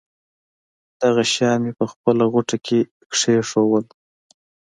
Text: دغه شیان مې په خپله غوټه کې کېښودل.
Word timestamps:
دغه 1.01 1.23
شیان 1.31 1.59
مې 1.63 1.71
په 1.79 1.85
خپله 1.91 2.23
غوټه 2.31 2.57
کې 2.65 2.79
کېښودل. 3.13 3.85